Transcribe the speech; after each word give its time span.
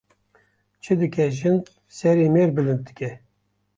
Çi 0.81 0.93
dike 1.01 1.25
jin 1.37 1.57
serê 1.97 2.27
mêr 2.35 2.49
bilind 2.55 2.81
dike 2.87 3.11